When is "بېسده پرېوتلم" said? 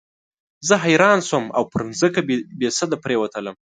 2.59-3.55